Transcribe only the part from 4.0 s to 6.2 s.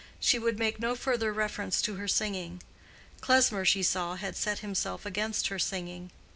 had set himself against her singing.